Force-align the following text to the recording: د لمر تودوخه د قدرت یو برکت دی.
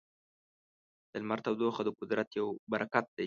د 1.11 1.13
لمر 1.21 1.39
تودوخه 1.45 1.81
د 1.85 1.89
قدرت 1.99 2.29
یو 2.39 2.47
برکت 2.71 3.05
دی. 3.15 3.19